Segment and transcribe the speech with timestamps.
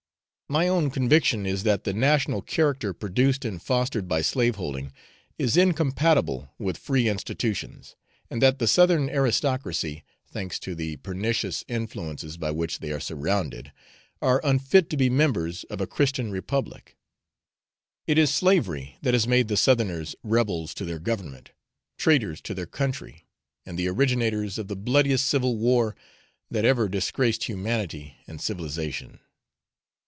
[0.49, 4.91] My own conviction is that the national character produced and fostered by slaveholding
[5.39, 7.95] is incompatible with free institutions,
[8.29, 13.71] and that the Southern aristocracy, thanks to the pernicious influences by which they are surrounded,
[14.21, 16.97] are unfit to be members of a Christian republic.
[18.05, 21.51] It is slavery that has made the Southerners rebels to their government,
[21.97, 23.25] traitors to their country,
[23.65, 25.95] and the originators of the bloodiest civil war
[26.49, 29.21] that ever disgraced humanity and civilisation.